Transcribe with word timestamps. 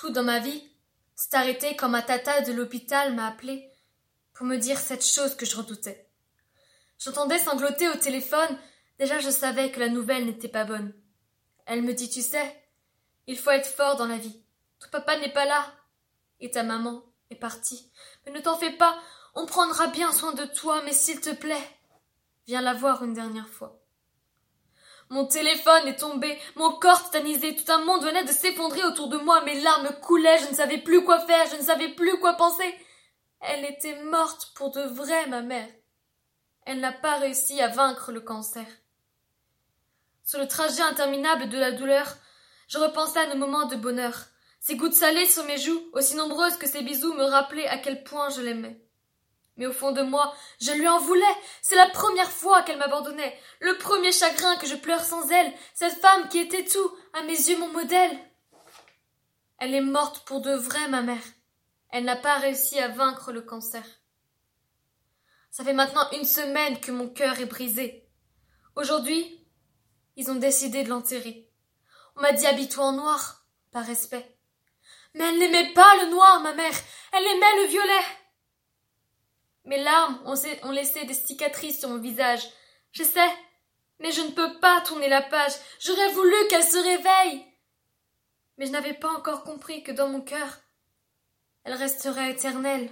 Tout 0.00 0.10
dans 0.10 0.22
ma 0.22 0.38
vie 0.38 0.62
s'est 1.16 1.34
arrêté 1.34 1.74
quand 1.74 1.88
ma 1.88 2.02
tata 2.02 2.42
de 2.42 2.52
l'hôpital 2.52 3.16
m'a 3.16 3.26
appelé 3.26 3.68
pour 4.32 4.46
me 4.46 4.56
dire 4.56 4.78
cette 4.78 5.04
chose 5.04 5.34
que 5.34 5.44
je 5.44 5.56
redoutais. 5.56 6.08
J'entendais 7.00 7.40
sangloter 7.40 7.88
au 7.88 7.96
téléphone, 7.96 8.58
déjà 9.00 9.18
je 9.18 9.30
savais 9.30 9.72
que 9.72 9.80
la 9.80 9.88
nouvelle 9.88 10.26
n'était 10.26 10.46
pas 10.46 10.64
bonne. 10.64 10.94
Elle 11.66 11.82
me 11.82 11.94
dit, 11.94 12.08
tu 12.08 12.22
sais, 12.22 12.64
il 13.26 13.36
faut 13.36 13.50
être 13.50 13.66
fort 13.66 13.96
dans 13.96 14.06
la 14.06 14.18
vie. 14.18 14.40
Ton 14.78 14.88
papa 14.90 15.18
n'est 15.18 15.32
pas 15.32 15.46
là. 15.46 15.66
Et 16.38 16.52
ta 16.52 16.62
maman 16.62 17.02
est 17.30 17.34
partie. 17.34 17.90
Mais 18.24 18.30
ne 18.30 18.38
t'en 18.38 18.56
fais 18.56 18.76
pas, 18.76 19.02
on 19.34 19.46
prendra 19.46 19.88
bien 19.88 20.12
soin 20.12 20.32
de 20.32 20.44
toi, 20.44 20.80
mais 20.84 20.92
s'il 20.92 21.20
te 21.20 21.34
plaît, 21.34 21.76
viens 22.46 22.60
la 22.60 22.74
voir 22.74 23.02
une 23.02 23.14
dernière 23.14 23.48
fois. 23.48 23.80
Mon 25.10 25.24
téléphone 25.24 25.88
est 25.88 26.00
tombé, 26.00 26.38
mon 26.56 26.72
corps 26.72 27.10
tétanisé, 27.10 27.56
tout 27.56 27.72
un 27.72 27.84
monde 27.84 28.04
venait 28.04 28.24
de 28.24 28.32
s'effondrer 28.32 28.84
autour 28.84 29.08
de 29.08 29.16
moi, 29.16 29.40
mes 29.42 29.60
larmes 29.60 29.90
coulaient, 30.02 30.38
je 30.38 30.50
ne 30.50 30.54
savais 30.54 30.78
plus 30.78 31.02
quoi 31.02 31.20
faire, 31.20 31.46
je 31.50 31.56
ne 31.56 31.62
savais 31.62 31.88
plus 31.88 32.18
quoi 32.18 32.34
penser. 32.34 32.74
Elle 33.40 33.64
était 33.64 34.02
morte 34.04 34.52
pour 34.54 34.70
de 34.70 34.82
vrai, 34.82 35.26
ma 35.28 35.40
mère. 35.40 35.68
Elle 36.66 36.80
n'a 36.80 36.92
pas 36.92 37.16
réussi 37.16 37.60
à 37.62 37.68
vaincre 37.68 38.12
le 38.12 38.20
cancer. 38.20 38.66
Sur 40.24 40.40
le 40.40 40.48
trajet 40.48 40.82
interminable 40.82 41.48
de 41.48 41.58
la 41.58 41.72
douleur, 41.72 42.16
je 42.68 42.76
repensais 42.76 43.20
à 43.20 43.28
nos 43.28 43.36
moments 43.36 43.64
de 43.64 43.76
bonheur. 43.76 44.26
Ces 44.60 44.76
gouttes 44.76 44.92
salées 44.92 45.24
sur 45.24 45.44
mes 45.44 45.56
joues, 45.56 45.80
aussi 45.94 46.16
nombreuses 46.16 46.58
que 46.58 46.68
ces 46.68 46.82
bisous, 46.82 47.14
me 47.14 47.24
rappelaient 47.24 47.68
à 47.68 47.78
quel 47.78 48.04
point 48.04 48.28
je 48.28 48.42
l'aimais. 48.42 48.78
Mais 49.58 49.66
au 49.66 49.72
fond 49.72 49.90
de 49.90 50.02
moi, 50.02 50.34
je 50.60 50.72
lui 50.72 50.88
en 50.88 51.00
voulais. 51.00 51.24
C'est 51.60 51.76
la 51.76 51.90
première 51.90 52.30
fois 52.30 52.62
qu'elle 52.62 52.78
m'abandonnait. 52.78 53.38
Le 53.60 53.76
premier 53.76 54.12
chagrin 54.12 54.56
que 54.56 54.66
je 54.66 54.76
pleure 54.76 55.04
sans 55.04 55.28
elle. 55.30 55.52
Cette 55.74 56.00
femme 56.00 56.28
qui 56.28 56.38
était 56.38 56.64
tout, 56.64 56.96
à 57.12 57.22
mes 57.24 57.32
yeux 57.32 57.58
mon 57.58 57.72
modèle. 57.72 58.16
Elle 59.58 59.74
est 59.74 59.80
morte 59.80 60.24
pour 60.24 60.40
de 60.40 60.54
vrai, 60.54 60.88
ma 60.88 61.02
mère. 61.02 61.22
Elle 61.90 62.04
n'a 62.04 62.16
pas 62.16 62.38
réussi 62.38 62.78
à 62.78 62.88
vaincre 62.88 63.32
le 63.32 63.42
cancer. 63.42 63.84
Ça 65.50 65.64
fait 65.64 65.72
maintenant 65.72 66.08
une 66.12 66.24
semaine 66.24 66.78
que 66.78 66.92
mon 66.92 67.08
cœur 67.08 67.40
est 67.40 67.46
brisé. 67.46 68.08
Aujourd'hui, 68.76 69.44
ils 70.14 70.30
ont 70.30 70.36
décidé 70.36 70.84
de 70.84 70.88
l'enterrer. 70.88 71.50
On 72.14 72.20
m'a 72.20 72.32
dit 72.32 72.46
habille-toi 72.46 72.84
en 72.84 72.92
noir, 72.92 73.44
par 73.72 73.84
respect. 73.84 74.36
Mais 75.14 75.24
elle 75.24 75.38
n'aimait 75.40 75.72
pas 75.72 75.96
le 76.04 76.10
noir, 76.10 76.40
ma 76.42 76.52
mère. 76.52 76.74
Elle 77.12 77.24
aimait 77.24 77.62
le 77.62 77.68
violet. 77.68 78.04
Mes 79.68 79.82
larmes 79.82 80.18
ont 80.24 80.70
laissé 80.70 81.04
des 81.04 81.12
cicatrices 81.12 81.80
sur 81.80 81.90
mon 81.90 81.98
visage. 81.98 82.40
Je 82.92 83.02
sais, 83.02 83.30
mais 84.00 84.12
je 84.12 84.22
ne 84.22 84.30
peux 84.30 84.58
pas 84.60 84.80
tourner 84.80 85.10
la 85.10 85.20
page. 85.20 85.52
J'aurais 85.78 86.10
voulu 86.12 86.34
qu'elle 86.48 86.64
se 86.64 86.78
réveille. 86.78 87.44
Mais 88.56 88.64
je 88.64 88.72
n'avais 88.72 88.94
pas 88.94 89.10
encore 89.10 89.44
compris 89.44 89.82
que 89.82 89.92
dans 89.92 90.08
mon 90.08 90.22
cœur, 90.22 90.62
elle 91.64 91.74
resterait 91.74 92.30
éternelle. 92.30 92.90